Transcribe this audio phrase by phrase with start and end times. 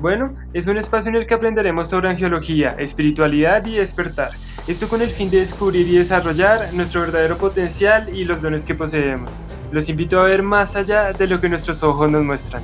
[0.00, 4.30] Bueno, es un espacio en el que aprenderemos sobre angiología, espiritualidad y despertar.
[4.66, 8.74] Esto con el fin de descubrir y desarrollar nuestro verdadero potencial y los dones que
[8.74, 9.42] poseemos.
[9.70, 12.62] Los invito a ver más allá de lo que nuestros ojos nos muestran.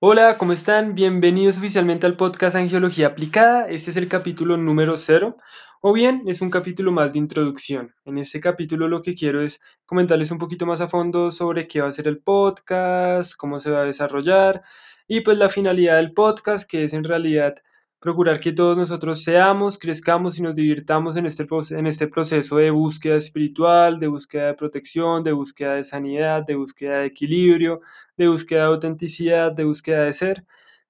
[0.00, 0.94] Hola, ¿cómo están?
[0.94, 3.68] Bienvenidos oficialmente al podcast Angiología Aplicada.
[3.68, 5.36] Este es el capítulo número 0.
[5.80, 7.96] O bien es un capítulo más de introducción.
[8.04, 11.80] En este capítulo lo que quiero es comentarles un poquito más a fondo sobre qué
[11.80, 14.62] va a ser el podcast, cómo se va a desarrollar
[15.08, 17.56] y pues la finalidad del podcast, que es en realidad
[18.00, 22.70] procurar que todos nosotros seamos, crezcamos y nos divirtamos en este, en este proceso de
[22.70, 27.80] búsqueda espiritual, de búsqueda de protección, de búsqueda de sanidad, de búsqueda de equilibrio,
[28.16, 30.44] de búsqueda de autenticidad, de búsqueda de ser.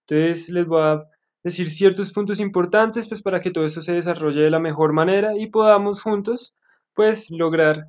[0.06, 1.04] Entonces les voy a
[1.42, 5.36] decir ciertos puntos importantes pues para que todo eso se desarrolle de la mejor manera
[5.36, 6.54] y podamos juntos
[6.94, 7.88] pues lograr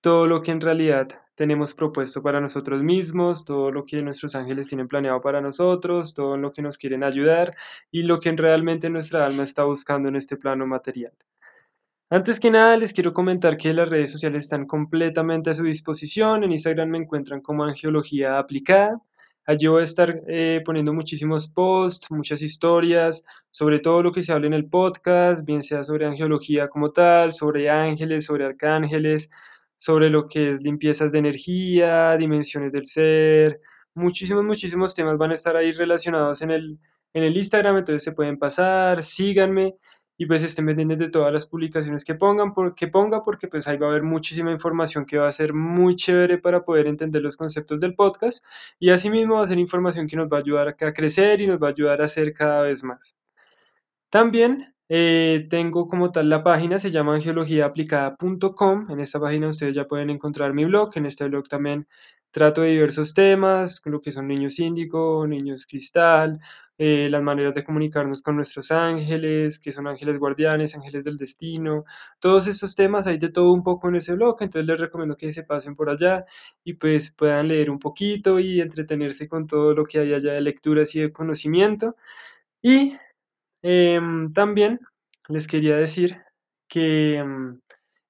[0.00, 4.68] todo lo que en realidad tenemos propuesto para nosotros mismos, todo lo que nuestros ángeles
[4.68, 7.54] tienen planeado para nosotros, todo lo que nos quieren ayudar
[7.92, 11.12] y lo que realmente nuestra alma está buscando en este plano material.
[12.08, 16.44] Antes que nada, les quiero comentar que las redes sociales están completamente a su disposición.
[16.44, 19.00] En Instagram me encuentran como Angiología Aplicada.
[19.44, 24.32] Allí voy a estar eh, poniendo muchísimos posts, muchas historias sobre todo lo que se
[24.32, 29.30] habla en el podcast, bien sea sobre angiología como tal, sobre ángeles, sobre arcángeles,
[29.78, 33.60] sobre lo que es limpiezas de energía, dimensiones del ser.
[33.94, 36.78] Muchísimos, muchísimos temas van a estar ahí relacionados en el,
[37.14, 39.74] en el Instagram, entonces se pueden pasar, síganme
[40.18, 43.76] y pues estén pendientes de todas las publicaciones que pongan, que ponga, porque pues ahí
[43.76, 47.36] va a haber muchísima información que va a ser muy chévere para poder entender los
[47.36, 48.44] conceptos del podcast
[48.78, 51.62] y asimismo va a ser información que nos va a ayudar a crecer y nos
[51.62, 53.14] va a ayudar a hacer cada vez más.
[54.10, 58.90] También eh, tengo como tal la página, se llama angiologiaaplicada.com.
[58.90, 60.90] En esta página ustedes ya pueden encontrar mi blog.
[60.96, 61.86] En este blog también
[62.30, 66.38] trato de diversos temas, lo que son niños índigo, niños cristal,
[66.78, 71.84] eh, las maneras de comunicarnos con nuestros ángeles, que son ángeles guardianes, ángeles del destino,
[72.20, 75.32] todos estos temas, hay de todo un poco en ese blog, entonces les recomiendo que
[75.32, 76.26] se pasen por allá
[76.62, 80.42] y pues puedan leer un poquito y entretenerse con todo lo que hay allá de
[80.42, 81.96] lecturas y de conocimiento.
[82.62, 82.96] Y
[83.68, 84.78] em, también
[85.28, 86.16] les quería decir
[86.68, 87.60] que em,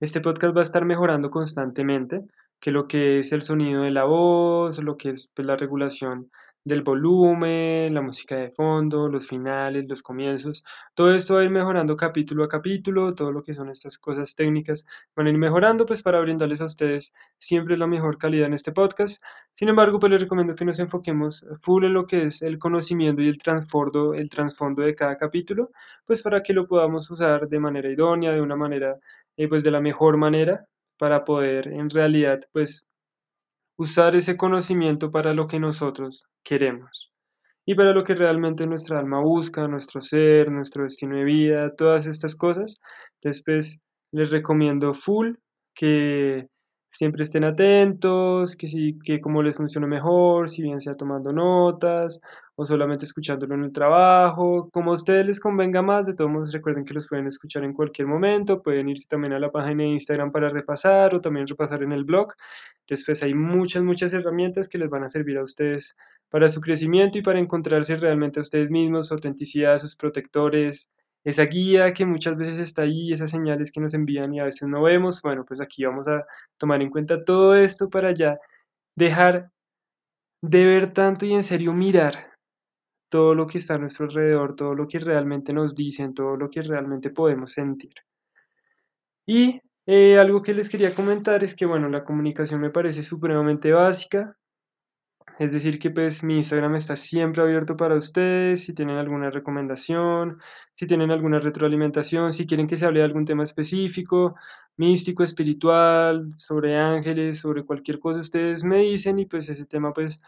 [0.00, 2.20] este podcast va a estar mejorando constantemente,
[2.60, 6.30] que lo que es el sonido de la voz, lo que es pues, la regulación
[6.66, 11.50] del volumen, la música de fondo, los finales, los comienzos, todo esto va a ir
[11.50, 14.84] mejorando capítulo a capítulo, todo lo que son estas cosas técnicas
[15.14, 18.72] van a ir mejorando pues para brindarles a ustedes siempre la mejor calidad en este
[18.72, 19.22] podcast.
[19.54, 23.22] Sin embargo, pues les recomiendo que nos enfoquemos full en lo que es el conocimiento
[23.22, 25.70] y el trasfondo, el trasfondo de cada capítulo,
[26.04, 28.96] pues para que lo podamos usar de manera idónea, de una manera
[29.36, 30.66] eh, pues de la mejor manera
[30.98, 32.84] para poder en realidad pues
[33.76, 37.12] usar ese conocimiento para lo que nosotros queremos
[37.66, 42.06] y para lo que realmente nuestra alma busca, nuestro ser, nuestro destino de vida, todas
[42.06, 42.80] estas cosas.
[43.22, 43.80] Después
[44.12, 45.34] les recomiendo full
[45.74, 46.48] que
[46.96, 52.20] siempre estén atentos, que si que cómo les funciona mejor, si bien sea tomando notas
[52.54, 56.52] o solamente escuchándolo en el trabajo, como a ustedes les convenga más, de todos modos
[56.52, 59.90] recuerden que los pueden escuchar en cualquier momento, pueden irse también a la página de
[59.90, 62.32] Instagram para repasar o también repasar en el blog.
[62.88, 65.94] Después hay muchas, muchas herramientas que les van a servir a ustedes
[66.30, 70.88] para su crecimiento y para encontrarse realmente a ustedes mismos, su autenticidad, sus protectores,
[71.26, 74.68] esa guía que muchas veces está ahí, esas señales que nos envían y a veces
[74.68, 75.20] no vemos.
[75.22, 76.24] Bueno, pues aquí vamos a
[76.56, 78.38] tomar en cuenta todo esto para ya
[78.94, 79.50] dejar
[80.40, 82.30] de ver tanto y en serio mirar
[83.10, 86.48] todo lo que está a nuestro alrededor, todo lo que realmente nos dicen, todo lo
[86.48, 87.94] que realmente podemos sentir.
[89.26, 93.72] Y eh, algo que les quería comentar es que, bueno, la comunicación me parece supremamente
[93.72, 94.36] básica.
[95.38, 100.40] Es decir, que pues mi Instagram está siempre abierto para ustedes, si tienen alguna recomendación,
[100.74, 104.34] si tienen alguna retroalimentación, si quieren que se hable de algún tema específico,
[104.76, 110.20] místico, espiritual, sobre ángeles, sobre cualquier cosa, ustedes me dicen y pues ese tema pues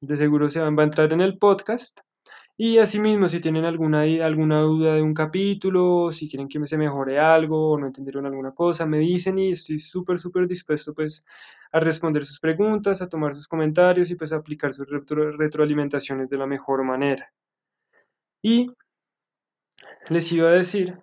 [0.00, 1.98] de seguro se va a entrar en el podcast.
[2.56, 7.18] Y asimismo, si tienen alguna, alguna duda de un capítulo, si quieren que se mejore
[7.20, 11.24] algo o no entendieron alguna cosa, me dicen y estoy súper, súper dispuesto pues
[11.72, 16.38] a responder sus preguntas, a tomar sus comentarios y pues a aplicar sus retroalimentaciones de
[16.38, 17.32] la mejor manera.
[18.42, 18.70] Y
[20.08, 20.98] les iba a decir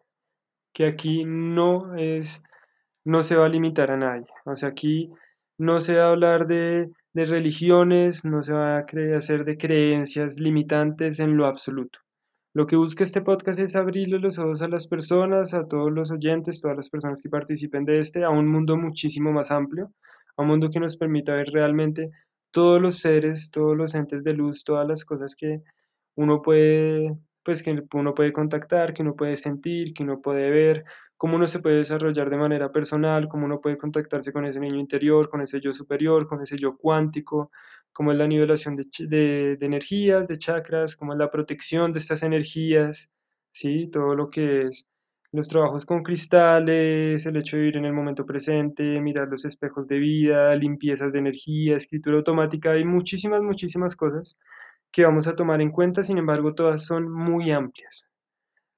[0.73, 2.41] que aquí no es,
[3.05, 4.27] no se va a limitar a nadie.
[4.45, 5.11] O sea, aquí
[5.57, 8.85] no se va a hablar de, de religiones, no se va a
[9.15, 11.99] hacer de creencias limitantes en lo absoluto.
[12.53, 16.11] Lo que busca este podcast es abrirle los ojos a las personas, a todos los
[16.11, 19.91] oyentes, todas las personas que participen de este, a un mundo muchísimo más amplio,
[20.43, 22.11] un mundo que nos permita ver realmente
[22.51, 25.61] todos los seres, todos los entes de luz, todas las cosas que
[26.15, 30.85] uno puede, pues que uno puede contactar, que uno puede sentir, que uno puede ver,
[31.17, 34.79] cómo uno se puede desarrollar de manera personal, cómo uno puede contactarse con ese niño
[34.79, 37.51] interior, con ese yo superior, con ese yo cuántico,
[37.93, 41.99] cómo es la nivelación de, de, de energías, de chakras, cómo es la protección de
[41.99, 43.09] estas energías,
[43.53, 43.87] ¿sí?
[43.91, 44.85] Todo lo que es
[45.35, 49.87] los trabajos con cristales, el hecho de vivir en el momento presente, mirar los espejos
[49.87, 54.39] de vida, limpiezas de energía, escritura automática, hay muchísimas, muchísimas cosas
[54.91, 58.05] que vamos a tomar en cuenta, sin embargo, todas son muy amplias.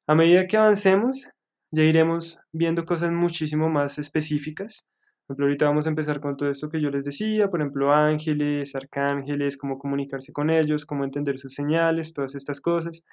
[0.07, 1.27] A medida que avancemos,
[1.71, 4.85] ya iremos viendo cosas muchísimo más específicas.
[5.27, 7.91] Por ejemplo, ahorita vamos a empezar con todo esto que yo les decía, por ejemplo,
[7.93, 13.03] ángeles, arcángeles, cómo comunicarse con ellos, cómo entender sus señales, todas estas cosas.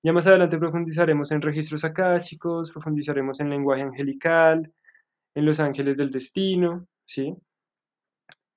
[0.00, 4.72] Ya más adelante profundizaremos en registros akáshicos, profundizaremos en lenguaje angelical,
[5.34, 7.34] en los ángeles del destino, ¿sí?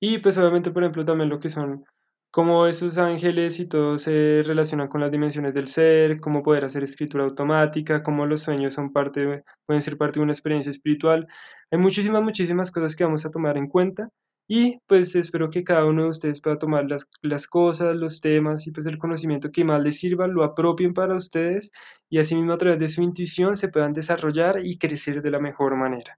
[0.00, 1.84] Y pues obviamente, por ejemplo, también lo que son
[2.30, 6.84] cómo esos ángeles y todo se relacionan con las dimensiones del ser, cómo poder hacer
[6.84, 11.26] escritura automática, cómo los sueños son parte, pueden ser parte de una experiencia espiritual.
[11.70, 14.08] Hay muchísimas, muchísimas cosas que vamos a tomar en cuenta
[14.50, 18.66] y pues espero que cada uno de ustedes pueda tomar las, las cosas, los temas
[18.66, 21.72] y pues el conocimiento que más les sirva, lo apropien para ustedes
[22.08, 25.76] y asimismo a través de su intuición se puedan desarrollar y crecer de la mejor
[25.76, 26.16] manera.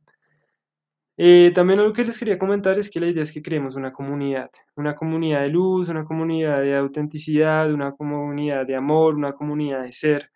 [1.22, 3.92] Eh, también algo que les quería comentar es que la idea es que creemos una
[3.92, 9.82] comunidad, una comunidad de luz, una comunidad de autenticidad, una comunidad de amor, una comunidad
[9.82, 10.30] de ser.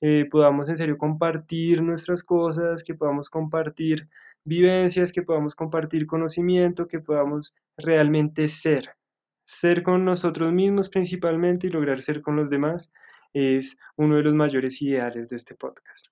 [0.00, 4.08] Eh, podamos en serio compartir nuestras cosas, que podamos compartir
[4.44, 8.94] vivencias, que podamos compartir conocimiento, que podamos realmente ser.
[9.44, 12.92] Ser con nosotros mismos principalmente y lograr ser con los demás
[13.32, 16.06] es uno de los mayores ideales de este podcast.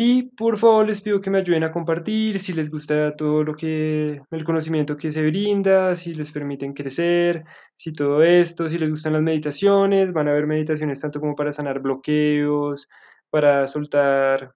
[0.00, 3.56] Y por favor les pido que me ayuden a compartir si les gusta todo lo
[3.56, 7.42] que, el conocimiento que se brinda, si les permiten crecer,
[7.76, 11.50] si todo esto, si les gustan las meditaciones, van a haber meditaciones tanto como para
[11.50, 12.88] sanar bloqueos,
[13.28, 14.54] para soltar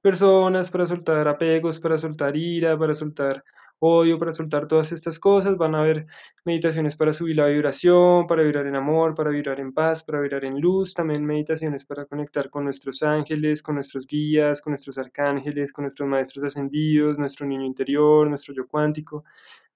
[0.00, 3.42] personas, para soltar apegos, para soltar ira, para soltar
[3.82, 5.56] odio, para soltar todas estas cosas.
[5.56, 6.06] Van a haber
[6.44, 10.44] meditaciones para subir la vibración, para vibrar en amor, para vibrar en paz, para vibrar
[10.44, 10.94] en luz.
[10.94, 16.08] También meditaciones para conectar con nuestros ángeles, con nuestros guías, con nuestros arcángeles, con nuestros
[16.08, 19.24] maestros ascendidos, nuestro niño interior, nuestro yo cuántico.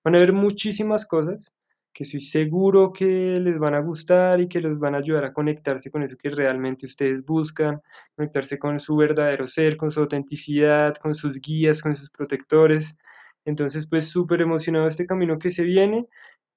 [0.05, 1.53] Van a haber muchísimas cosas
[1.97, 3.07] que estoy seguro que
[3.41, 6.29] les van a gustar y que les van a ayudar a conectarse con eso que
[6.29, 7.81] realmente ustedes buscan,
[8.15, 12.99] conectarse con su verdadero ser, con su autenticidad, con sus guías, con sus protectores.
[13.47, 16.07] Entonces, pues súper emocionado este camino que se viene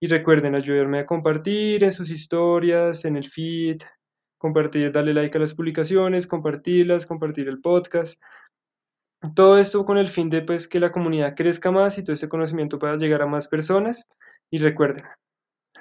[0.01, 3.81] y recuerden ayudarme a compartir en sus historias, en el feed,
[4.38, 8.21] compartir, darle like a las publicaciones, compartirlas, compartir el podcast.
[9.36, 12.30] Todo esto con el fin de pues que la comunidad crezca más y todo este
[12.30, 14.06] conocimiento pueda llegar a más personas.
[14.51, 15.06] Y recuerden,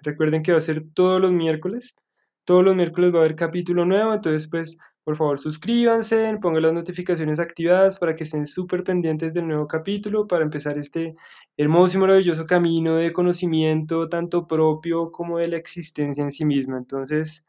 [0.03, 1.95] Recuerden que va a ser todos los miércoles.
[2.45, 4.77] Todos los miércoles va a haber capítulo nuevo, entonces pues
[5.09, 10.29] por favor suscríbanse, pongan las notificaciones activadas para que estén súper pendientes del nuevo capítulo,
[10.29, 11.17] para empezar este
[11.57, 16.77] hermoso y maravilloso camino de conocimiento, tanto propio como de la existencia en sí misma.
[16.77, 17.43] Entonces,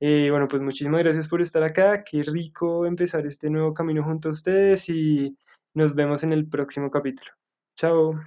[0.00, 4.28] eh, bueno, pues muchísimas gracias por estar acá, qué rico empezar este nuevo camino junto
[4.28, 5.34] a ustedes y
[5.72, 7.30] nos vemos en el próximo capítulo.
[7.74, 8.20] Chao.